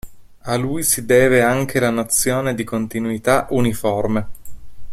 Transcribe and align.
A 0.45 0.55
lui 0.55 0.81
si 0.81 1.05
deve 1.05 1.43
anche 1.43 1.79
la 1.79 1.91
nozione 1.91 2.55
di 2.55 2.63
continuità 2.63 3.45
uniforme. 3.51 4.27